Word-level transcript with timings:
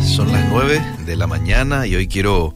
Son 0.00 0.30
las 0.30 0.48
9 0.48 0.80
de 1.06 1.16
la 1.16 1.26
mañana 1.26 1.88
y 1.88 1.96
hoy 1.96 2.06
quiero 2.06 2.54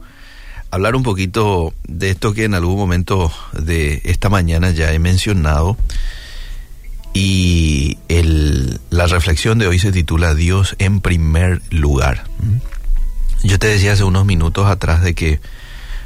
hablar 0.69 0.95
un 0.95 1.03
poquito 1.03 1.73
de 1.89 2.11
esto 2.11 2.33
que 2.33 2.45
en 2.45 2.53
algún 2.53 2.77
momento 2.77 3.33
de 3.51 4.01
esta 4.05 4.29
mañana 4.29 4.71
ya 4.71 4.93
he 4.93 4.99
mencionado. 4.99 5.75
Y 7.13 7.97
el, 8.07 8.79
la 8.89 9.07
reflexión 9.07 9.59
de 9.59 9.67
hoy 9.67 9.77
se 9.77 9.91
titula 9.91 10.35
Dios 10.35 10.77
en 10.79 11.01
primer 11.01 11.61
lugar. 11.69 12.23
Yo 13.43 13.59
te 13.59 13.67
decía 13.67 13.91
hace 13.91 14.05
unos 14.05 14.25
minutos 14.25 14.67
atrás 14.67 15.03
de 15.03 15.15
que 15.15 15.41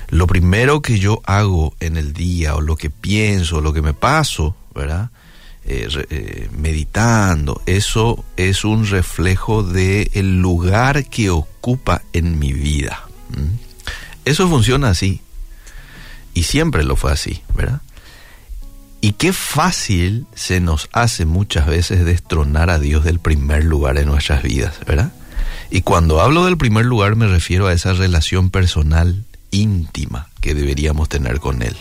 lo 0.09 0.25
primero 0.25 0.81
que 0.81 0.97
yo 0.97 1.21
hago 1.25 1.75
en 1.79 1.97
el 1.97 2.13
día 2.13 2.55
o 2.55 2.61
lo 2.61 2.77
que 2.77 2.89
pienso, 2.89 3.61
lo 3.61 3.73
que 3.73 3.83
me 3.83 3.93
paso, 3.93 4.55
¿verdad? 4.73 5.11
Eh, 5.67 5.87
eh, 6.11 6.47
meditando, 6.55 7.59
eso 7.65 8.23
es 8.37 8.63
un 8.63 8.85
reflejo 8.85 9.63
del 9.63 10.11
el 10.13 10.39
lugar 10.39 11.05
que 11.05 11.31
ocupa 11.31 12.03
en 12.13 12.37
mi 12.37 12.53
vida. 12.53 13.07
Eso 14.25 14.47
funciona 14.47 14.89
así. 14.89 15.21
Y 16.35 16.43
siempre 16.43 16.83
lo 16.83 16.95
fue 16.95 17.11
así, 17.11 17.41
¿verdad? 17.55 17.81
Y 19.01 19.13
qué 19.13 19.33
fácil 19.33 20.27
se 20.35 20.59
nos 20.59 20.89
hace 20.91 21.25
muchas 21.25 21.65
veces 21.65 22.05
destronar 22.05 22.69
a 22.69 22.77
Dios 22.77 23.03
del 23.03 23.19
primer 23.19 23.63
lugar 23.63 23.97
en 23.97 24.07
nuestras 24.07 24.43
vidas, 24.43 24.75
¿verdad? 24.85 25.13
Y 25.71 25.81
cuando 25.81 26.21
hablo 26.21 26.45
del 26.45 26.57
primer 26.57 26.85
lugar 26.85 27.15
me 27.15 27.27
refiero 27.27 27.67
a 27.67 27.73
esa 27.73 27.93
relación 27.93 28.49
personal 28.49 29.23
íntima 29.51 30.27
que 30.41 30.53
deberíamos 30.53 31.09
tener 31.09 31.39
con 31.39 31.61
Él. 31.61 31.75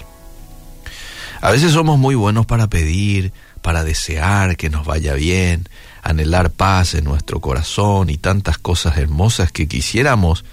A 1.41 1.51
veces 1.51 1.73
somos 1.73 1.99
muy 1.99 2.15
buenos 2.15 2.47
para 2.47 2.69
pedir, 2.69 3.33
para 3.65 3.83
desear 3.83 4.59
que 4.59 4.69
nos 4.69 4.85
vaya 4.85 5.15
bien, 5.15 5.71
anhelar 6.03 6.51
paz 6.51 6.93
en 6.93 7.05
nuestro 7.05 7.41
corazón 7.41 8.11
y 8.11 8.19
tantas 8.19 8.59
cosas 8.59 8.99
hermosas 8.99 9.53
que 9.53 9.67
quisiéramos 9.67 10.45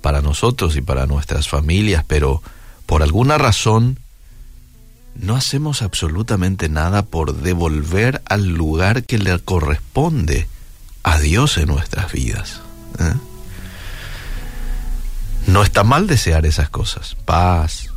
para 0.00 0.22
nosotros 0.22 0.74
y 0.74 0.80
para 0.80 1.06
nuestras 1.06 1.48
familias, 1.48 2.02
pero 2.04 2.42
por 2.84 3.04
alguna 3.04 3.38
razón 3.38 4.00
no 5.14 5.36
hacemos 5.36 5.82
absolutamente 5.82 6.68
nada 6.68 7.04
por 7.04 7.32
devolver 7.32 8.22
al 8.24 8.48
lugar 8.48 9.04
que 9.04 9.18
le 9.18 9.38
corresponde 9.38 10.48
a 11.04 11.20
Dios 11.20 11.58
en 11.58 11.68
nuestras 11.68 12.10
vidas. 12.10 12.60
¿eh? 12.98 13.14
No 15.46 15.62
está 15.62 15.84
mal 15.84 16.08
desear 16.08 16.44
esas 16.44 16.70
cosas, 16.70 17.16
paz, 17.24 17.90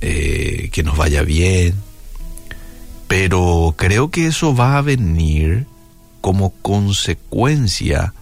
eh, 0.00 0.68
que 0.72 0.82
nos 0.82 0.96
vaya 0.96 1.22
bien, 1.22 1.80
pero 3.16 3.76
creo 3.78 4.10
que 4.10 4.26
eso 4.26 4.56
va 4.56 4.76
a 4.76 4.82
venir 4.82 5.68
como 6.20 6.50
consecuencia 6.50 8.12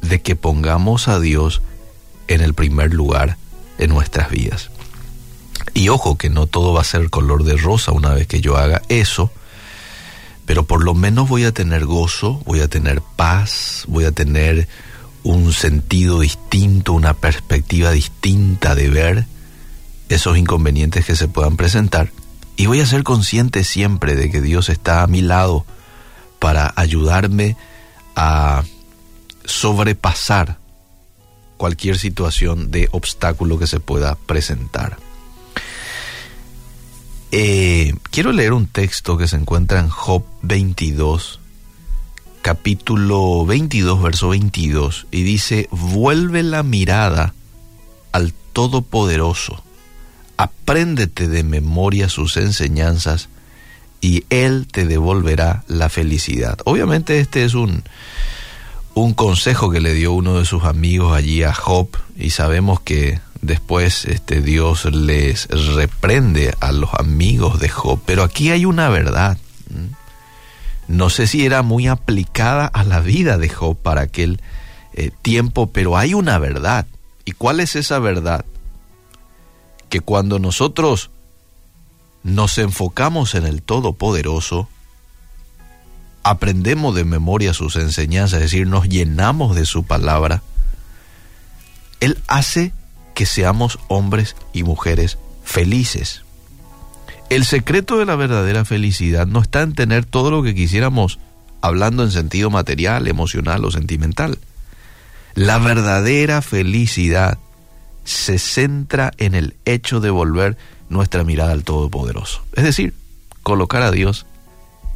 de 0.00 0.22
que 0.22 0.36
pongamos 0.36 1.06
a 1.06 1.20
Dios 1.20 1.60
en 2.28 2.40
el 2.40 2.54
primer 2.54 2.94
lugar 2.94 3.36
en 3.76 3.90
nuestras 3.90 4.30
vidas. 4.30 4.70
Y 5.74 5.90
ojo 5.90 6.16
que 6.16 6.30
no 6.30 6.46
todo 6.46 6.72
va 6.72 6.80
a 6.80 6.84
ser 6.84 7.10
color 7.10 7.44
de 7.44 7.58
rosa 7.58 7.92
una 7.92 8.14
vez 8.14 8.26
que 8.26 8.40
yo 8.40 8.56
haga 8.56 8.80
eso, 8.88 9.30
pero 10.46 10.64
por 10.64 10.82
lo 10.82 10.94
menos 10.94 11.28
voy 11.28 11.44
a 11.44 11.52
tener 11.52 11.84
gozo, 11.84 12.40
voy 12.46 12.60
a 12.60 12.68
tener 12.68 13.02
paz, 13.02 13.84
voy 13.86 14.06
a 14.06 14.12
tener 14.12 14.66
un 15.24 15.52
sentido 15.52 16.20
distinto, 16.20 16.94
una 16.94 17.12
perspectiva 17.12 17.90
distinta 17.90 18.74
de 18.74 18.88
ver 18.88 19.26
esos 20.08 20.38
inconvenientes 20.38 21.04
que 21.04 21.16
se 21.16 21.28
puedan 21.28 21.58
presentar 21.58 22.10
y 22.56 22.66
voy 22.66 22.80
a 22.80 22.86
ser 22.86 23.02
consciente 23.02 23.64
siempre 23.64 24.14
de 24.14 24.30
que 24.30 24.40
Dios 24.40 24.68
está 24.68 25.02
a 25.02 25.06
mi 25.06 25.22
lado 25.22 25.64
para 26.38 26.72
ayudarme 26.76 27.56
a 28.14 28.64
sobrepasar 29.44 30.58
cualquier 31.56 31.98
situación 31.98 32.70
de 32.70 32.88
obstáculo 32.92 33.58
que 33.58 33.66
se 33.66 33.80
pueda 33.80 34.16
presentar. 34.16 34.98
Eh, 37.30 37.94
quiero 38.10 38.32
leer 38.32 38.52
un 38.52 38.66
texto 38.66 39.16
que 39.16 39.28
se 39.28 39.36
encuentra 39.36 39.80
en 39.80 39.88
Job 39.88 40.24
22, 40.42 41.40
capítulo 42.42 43.46
22, 43.46 44.02
verso 44.02 44.28
22, 44.28 45.06
y 45.10 45.22
dice, 45.22 45.68
vuelve 45.70 46.42
la 46.42 46.62
mirada 46.62 47.34
al 48.12 48.34
Todopoderoso 48.52 49.62
apréndete 50.42 51.28
de 51.28 51.44
memoria 51.44 52.08
sus 52.08 52.36
enseñanzas 52.36 53.28
y 54.00 54.24
Él 54.28 54.66
te 54.70 54.86
devolverá 54.86 55.62
la 55.68 55.88
felicidad. 55.88 56.58
Obviamente 56.64 57.20
este 57.20 57.44
es 57.44 57.54
un, 57.54 57.84
un 58.94 59.14
consejo 59.14 59.70
que 59.70 59.80
le 59.80 59.94
dio 59.94 60.12
uno 60.12 60.40
de 60.40 60.44
sus 60.44 60.64
amigos 60.64 61.16
allí 61.16 61.44
a 61.44 61.54
Job 61.54 61.88
y 62.16 62.30
sabemos 62.30 62.80
que 62.80 63.20
después 63.40 64.04
este 64.04 64.42
Dios 64.42 64.84
les 64.86 65.46
reprende 65.46 66.52
a 66.58 66.72
los 66.72 66.90
amigos 66.94 67.60
de 67.60 67.68
Job, 67.68 68.00
pero 68.04 68.24
aquí 68.24 68.50
hay 68.50 68.64
una 68.64 68.88
verdad. 68.88 69.38
No 70.88 71.08
sé 71.08 71.28
si 71.28 71.46
era 71.46 71.62
muy 71.62 71.86
aplicada 71.86 72.66
a 72.66 72.82
la 72.82 72.98
vida 72.98 73.38
de 73.38 73.48
Job 73.48 73.76
para 73.76 74.02
aquel 74.02 74.40
eh, 74.92 75.12
tiempo, 75.22 75.70
pero 75.70 75.96
hay 75.96 76.14
una 76.14 76.38
verdad. 76.38 76.86
¿Y 77.24 77.32
cuál 77.32 77.60
es 77.60 77.76
esa 77.76 78.00
verdad? 78.00 78.44
Que 79.92 80.00
cuando 80.00 80.38
nosotros 80.38 81.10
nos 82.22 82.56
enfocamos 82.56 83.34
en 83.34 83.44
el 83.44 83.60
Todopoderoso, 83.60 84.66
aprendemos 86.22 86.94
de 86.94 87.04
memoria 87.04 87.52
sus 87.52 87.76
enseñanzas, 87.76 88.38
es 88.38 88.44
decir, 88.50 88.66
nos 88.66 88.88
llenamos 88.88 89.54
de 89.54 89.66
su 89.66 89.84
palabra, 89.84 90.42
Él 92.00 92.16
hace 92.26 92.72
que 93.14 93.26
seamos 93.26 93.78
hombres 93.88 94.34
y 94.54 94.62
mujeres 94.62 95.18
felices. 95.44 96.22
El 97.28 97.44
secreto 97.44 97.98
de 97.98 98.06
la 98.06 98.16
verdadera 98.16 98.64
felicidad 98.64 99.26
no 99.26 99.42
está 99.42 99.60
en 99.60 99.74
tener 99.74 100.06
todo 100.06 100.30
lo 100.30 100.42
que 100.42 100.54
quisiéramos 100.54 101.18
hablando 101.60 102.02
en 102.02 102.12
sentido 102.12 102.48
material, 102.48 103.08
emocional 103.08 103.62
o 103.66 103.70
sentimental. 103.70 104.38
La 105.34 105.58
verdadera 105.58 106.40
felicidad 106.40 107.36
se 108.04 108.38
centra 108.38 109.12
en 109.18 109.34
el 109.34 109.56
hecho 109.64 110.00
de 110.00 110.10
volver 110.10 110.56
nuestra 110.88 111.24
mirada 111.24 111.52
al 111.52 111.64
Todopoderoso. 111.64 112.44
Es 112.54 112.64
decir, 112.64 112.94
colocar 113.42 113.82
a 113.82 113.90
Dios 113.90 114.26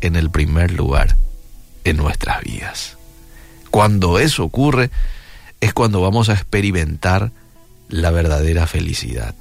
en 0.01 0.17
el 0.17 0.31
primer 0.31 0.73
lugar 0.73 1.17
en 1.85 1.97
nuestras 1.97 2.43
vidas. 2.43 2.97
Cuando 3.71 4.19
eso 4.19 4.45
ocurre, 4.45 4.91
es 5.61 5.73
cuando 5.73 6.01
vamos 6.01 6.29
a 6.29 6.35
experimentar 6.35 7.33
la 7.89 8.11
verdadera 8.11 8.67
felicidad. 8.67 9.35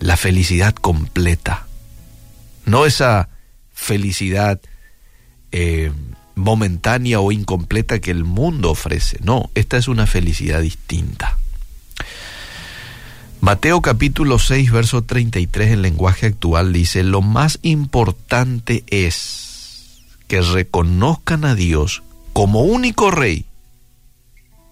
La 0.00 0.16
felicidad 0.16 0.74
completa. 0.74 1.66
No 2.66 2.86
esa 2.86 3.28
felicidad 3.72 4.60
eh, 5.52 5.92
momentánea 6.34 7.20
o 7.20 7.32
incompleta 7.32 8.00
que 8.00 8.10
el 8.10 8.24
mundo 8.24 8.70
ofrece. 8.70 9.18
No, 9.22 9.50
esta 9.54 9.76
es 9.76 9.88
una 9.88 10.06
felicidad 10.06 10.60
distinta. 10.60 11.38
Mateo 13.44 13.82
capítulo 13.82 14.38
6, 14.38 14.72
verso 14.72 15.02
33 15.02 15.72
en 15.72 15.82
lenguaje 15.82 16.24
actual 16.24 16.72
dice, 16.72 17.02
lo 17.02 17.20
más 17.20 17.58
importante 17.60 18.84
es 18.86 20.00
que 20.28 20.40
reconozcan 20.40 21.44
a 21.44 21.54
Dios 21.54 22.02
como 22.32 22.62
único 22.62 23.10
rey 23.10 23.44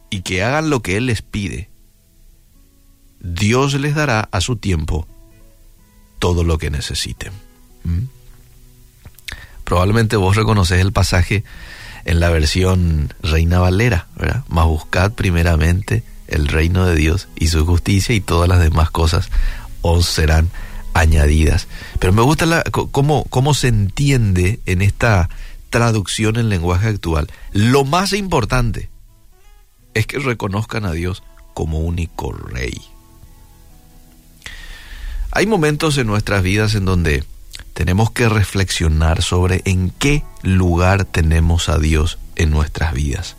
y 0.09 0.23
que 0.23 0.43
hagan 0.43 0.71
lo 0.71 0.81
que 0.81 0.97
Él 0.97 1.05
les 1.05 1.21
pide. 1.21 1.69
Dios 3.21 3.75
les 3.75 3.95
dará 3.95 4.31
a 4.33 4.41
su 4.41 4.57
tiempo 4.57 5.07
todo 6.19 6.43
lo 6.43 6.57
que 6.57 6.71
necesiten. 6.71 7.35
¿Mm? 7.85 8.05
Probablemente 9.65 10.17
vos 10.17 10.35
reconoces 10.35 10.81
el 10.81 10.93
pasaje 10.93 11.45
en 12.07 12.21
la 12.21 12.31
versión 12.31 13.13
Reina 13.23 13.59
Valera, 13.59 14.07
¿verdad? 14.17 14.45
Mas 14.49 14.65
buscad 14.65 15.13
primeramente 15.13 16.05
el 16.33 16.49
reino 16.49 16.87
de 16.87 16.95
Dios 16.97 17.29
y 17.37 17.49
su 17.49 17.65
justicia 17.65 18.15
y 18.15 18.21
todas 18.21 18.49
las 18.49 18.61
demás 18.61 18.91
cosas 18.91 19.29
os 19.83 20.07
serán 20.07 20.51
añadidas. 20.95 21.69
Pero 21.99 22.13
me 22.13 22.23
gusta 22.23 22.47
la, 22.47 22.63
cómo, 22.63 23.25
cómo 23.25 23.55
se 23.55 23.69
entiende 23.69 24.61
en 24.67 24.83
esta 24.83 25.29
traducción 25.71 26.37
en 26.37 26.49
lenguaje 26.49 26.89
actual. 26.89 27.31
Lo 27.53 27.85
más 27.85 28.13
importante 28.13 28.91
es 29.95 30.07
que 30.07 30.19
reconozcan 30.19 30.85
a 30.85 30.93
Dios 30.93 31.23
como 31.55 31.81
único 31.81 32.33
rey. 32.33 32.81
Hay 35.31 35.47
momentos 35.47 35.97
en 35.97 36.07
nuestras 36.07 36.43
vidas 36.43 36.75
en 36.75 36.85
donde 36.85 37.25
tenemos 37.73 38.11
que 38.11 38.29
reflexionar 38.29 39.23
sobre 39.23 39.63
en 39.65 39.91
qué 39.91 40.23
lugar 40.43 41.05
tenemos 41.07 41.69
a 41.71 41.79
Dios 41.79 42.19
en 42.37 42.51
nuestras 42.51 42.93
vidas. 42.93 43.37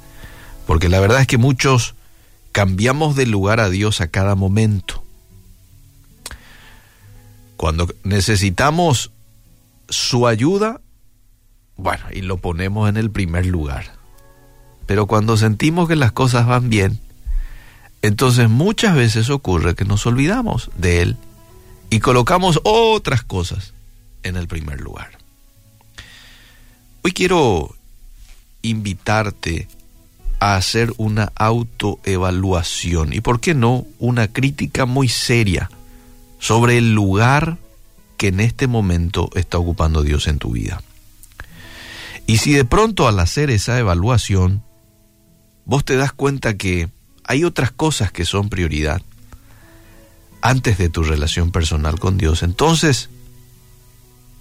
Porque 0.65 0.89
la 0.89 0.99
verdad 0.99 1.21
es 1.21 1.27
que 1.27 1.37
muchos 1.37 1.93
cambiamos 2.53 3.15
de 3.15 3.25
lugar 3.25 3.59
a 3.59 3.69
Dios 3.69 3.99
a 3.99 4.07
cada 4.07 4.35
momento. 4.35 5.03
Cuando 7.57 7.93
necesitamos 8.03 9.11
su 9.89 10.27
ayuda, 10.27 10.79
bueno, 11.75 12.05
y 12.13 12.21
lo 12.21 12.37
ponemos 12.37 12.87
en 12.87 12.97
el 12.97 13.11
primer 13.11 13.47
lugar. 13.47 13.95
Pero 14.85 15.07
cuando 15.07 15.35
sentimos 15.35 15.87
que 15.87 15.95
las 15.95 16.11
cosas 16.11 16.45
van 16.45 16.69
bien, 16.69 16.99
entonces 18.01 18.49
muchas 18.49 18.95
veces 18.95 19.29
ocurre 19.29 19.75
que 19.75 19.85
nos 19.85 20.05
olvidamos 20.05 20.69
de 20.77 21.01
Él 21.01 21.17
y 21.89 21.99
colocamos 21.99 22.59
otras 22.63 23.23
cosas 23.23 23.73
en 24.21 24.37
el 24.37 24.47
primer 24.47 24.79
lugar. 24.79 25.17
Hoy 27.01 27.13
quiero 27.13 27.75
invitarte 28.61 29.67
a 30.43 30.57
hacer 30.57 30.91
una 30.97 31.31
autoevaluación 31.35 33.13
y, 33.13 33.21
¿por 33.21 33.39
qué 33.39 33.53
no?, 33.53 33.87
una 33.97 34.27
crítica 34.27 34.85
muy 34.85 35.07
seria 35.07 35.71
sobre 36.37 36.77
el 36.77 36.93
lugar 36.93 37.57
que 38.17 38.27
en 38.27 38.41
este 38.41 38.67
momento 38.67 39.29
está 39.35 39.57
ocupando 39.57 40.01
Dios 40.01 40.27
en 40.27 40.39
tu 40.39 40.51
vida. 40.51 40.83
Y 42.27 42.39
si 42.39 42.51
de 42.51 42.65
pronto 42.65 43.07
al 43.07 43.19
hacer 43.19 43.49
esa 43.51 43.79
evaluación, 43.79 44.63
vos 45.63 45.85
te 45.85 45.95
das 45.95 46.11
cuenta 46.11 46.57
que 46.57 46.89
hay 47.23 47.45
otras 47.45 47.71
cosas 47.71 48.11
que 48.11 48.25
son 48.25 48.49
prioridad 48.49 49.01
antes 50.41 50.77
de 50.77 50.89
tu 50.89 51.03
relación 51.03 51.53
personal 51.53 52.01
con 52.01 52.17
Dios, 52.17 52.43
entonces 52.43 53.09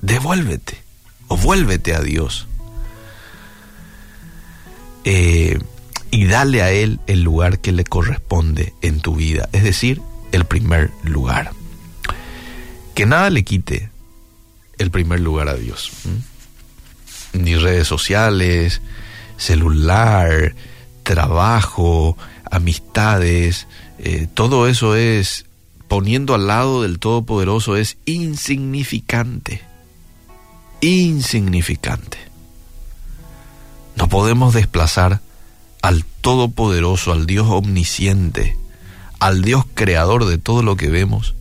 devuélvete 0.01 0.83
o 1.29 1.37
vuélvete 1.37 1.95
a 1.95 2.01
Dios. 2.01 2.49
Eh, 5.05 5.61
dale 6.33 6.63
a 6.63 6.71
Él 6.71 6.99
el 7.07 7.23
lugar 7.23 7.59
que 7.59 7.73
le 7.73 7.85
corresponde 7.85 8.73
en 8.81 9.01
tu 9.01 9.17
vida, 9.17 9.51
es 9.53 9.65
decir, 9.65 10.01
el 10.33 10.47
primer 10.47 10.91
lugar. 11.05 11.53
Que 12.95 13.05
nada 13.05 13.29
le 13.29 13.45
quite 13.45 13.91
el 14.79 14.91
primer 14.91 15.21
lugar 15.21 15.49
a 15.49 15.57
Dios. 15.57 15.93
Ni 17.35 17.55
redes 17.57 17.87
sociales, 17.87 18.81
celular, 19.37 20.55
trabajo, 21.03 22.17
amistades, 22.51 23.67
eh, 23.99 24.27
todo 24.33 24.69
eso 24.69 24.97
es, 24.97 25.45
poniendo 25.87 26.35
al 26.35 26.47
lado 26.47 26.81
del 26.81 26.99
Todopoderoso, 26.99 27.77
es 27.77 27.99
insignificante. 28.07 29.61
Insignificante. 30.81 32.17
No 33.97 34.09
podemos 34.09 34.55
desplazar 34.55 35.21
al 35.83 36.07
Todopoderoso, 36.23 37.13
al 37.13 37.27
Dios 37.27 37.47
omnisciente, 37.51 38.57
al 39.19 39.43
Dios 39.43 39.65
creador 39.75 40.25
de 40.25 40.39
todo 40.39 40.63
lo 40.63 40.77
que 40.77 40.89
vemos, 40.89 41.35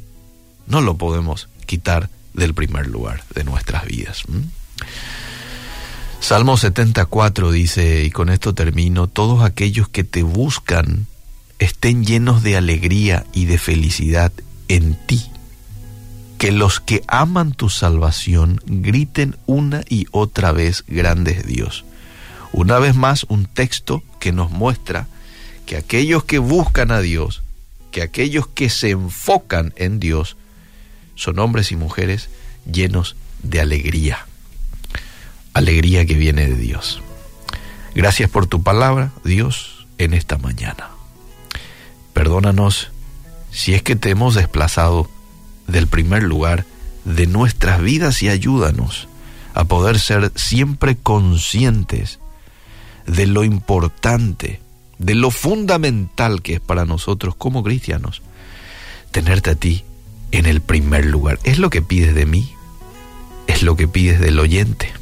no 0.67 0.81
lo 0.81 0.97
podemos 0.97 1.47
quitar 1.65 2.09
del 2.33 2.53
primer 2.53 2.87
lugar 2.87 3.23
de 3.33 3.43
nuestras 3.43 3.85
vidas. 3.85 4.23
Salmo 6.19 6.55
74 6.55 7.51
dice, 7.51 8.03
y 8.03 8.11
con 8.11 8.29
esto 8.29 8.53
termino, 8.53 9.07
todos 9.07 9.43
aquellos 9.43 9.89
que 9.89 10.03
te 10.03 10.21
buscan 10.21 11.07
estén 11.57 12.05
llenos 12.05 12.43
de 12.43 12.57
alegría 12.57 13.25
y 13.33 13.45
de 13.45 13.57
felicidad 13.57 14.31
en 14.67 14.95
ti. 15.07 15.23
Que 16.37 16.51
los 16.51 16.79
que 16.79 17.03
aman 17.07 17.53
tu 17.53 17.69
salvación 17.69 18.61
griten 18.65 19.35
una 19.45 19.83
y 19.87 20.07
otra 20.11 20.51
vez, 20.51 20.83
grande 20.87 21.31
es 21.31 21.45
Dios. 21.45 21.85
Una 22.53 22.79
vez 22.79 22.95
más, 22.95 23.25
un 23.29 23.45
texto 23.45 24.03
que 24.19 24.31
nos 24.31 24.51
muestra 24.51 25.07
que 25.65 25.77
aquellos 25.77 26.23
que 26.23 26.39
buscan 26.39 26.91
a 26.91 26.99
Dios, 26.99 27.43
que 27.91 28.01
aquellos 28.01 28.47
que 28.47 28.69
se 28.69 28.89
enfocan 28.91 29.73
en 29.77 29.99
Dios, 29.99 30.37
son 31.15 31.39
hombres 31.39 31.71
y 31.71 31.75
mujeres 31.75 32.29
llenos 32.65 33.15
de 33.43 33.61
alegría 33.61 34.25
alegría 35.53 36.05
que 36.05 36.15
viene 36.15 36.47
de 36.47 36.55
Dios. 36.55 37.01
Gracias 37.93 38.29
por 38.29 38.47
tu 38.47 38.63
palabra, 38.63 39.11
Dios, 39.23 39.87
en 39.97 40.13
esta 40.13 40.37
mañana. 40.37 40.89
Perdónanos 42.13 42.89
si 43.51 43.73
es 43.73 43.83
que 43.83 43.95
te 43.95 44.09
hemos 44.09 44.35
desplazado 44.35 45.09
del 45.67 45.87
primer 45.87 46.23
lugar 46.23 46.65
de 47.03 47.27
nuestras 47.27 47.81
vidas 47.81 48.21
y 48.23 48.29
ayúdanos 48.29 49.07
a 49.53 49.65
poder 49.65 49.99
ser 49.99 50.31
siempre 50.35 50.95
conscientes 50.95 52.19
de 53.11 53.27
lo 53.27 53.43
importante, 53.43 54.61
de 54.97 55.15
lo 55.15 55.31
fundamental 55.31 56.41
que 56.41 56.55
es 56.55 56.59
para 56.61 56.85
nosotros 56.85 57.35
como 57.35 57.61
cristianos, 57.61 58.21
tenerte 59.11 59.51
a 59.51 59.55
ti 59.55 59.83
en 60.31 60.45
el 60.45 60.61
primer 60.61 61.05
lugar. 61.05 61.37
Es 61.43 61.59
lo 61.59 61.69
que 61.69 61.81
pides 61.81 62.15
de 62.15 62.25
mí, 62.25 62.53
es 63.47 63.63
lo 63.63 63.75
que 63.75 63.87
pides 63.87 64.19
del 64.21 64.39
oyente. 64.39 64.93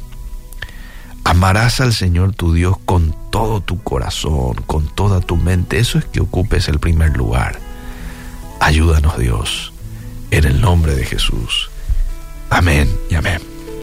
Amarás 1.22 1.80
al 1.80 1.92
Señor 1.92 2.34
tu 2.34 2.52
Dios 2.52 2.76
con 2.84 3.14
todo 3.30 3.60
tu 3.60 3.80
corazón, 3.82 4.56
con 4.66 4.88
toda 4.88 5.20
tu 5.20 5.36
mente. 5.36 5.78
Eso 5.78 5.98
es 5.98 6.04
que 6.04 6.20
ocupes 6.20 6.68
el 6.68 6.80
primer 6.80 7.16
lugar. 7.16 7.60
Ayúdanos 8.58 9.18
Dios, 9.18 9.72
en 10.32 10.44
el 10.44 10.60
nombre 10.60 10.96
de 10.96 11.04
Jesús. 11.04 11.70
Amén 12.48 12.92
y 13.08 13.14
amén. 13.14 13.40